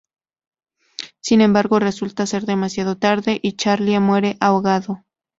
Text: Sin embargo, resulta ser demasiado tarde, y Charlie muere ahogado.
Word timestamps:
Sin 1.19 1.41
embargo, 1.41 1.77
resulta 1.77 2.25
ser 2.25 2.47
demasiado 2.47 2.97
tarde, 2.97 3.37
y 3.43 3.51
Charlie 3.51 3.99
muere 3.99 4.35
ahogado. 4.39 5.03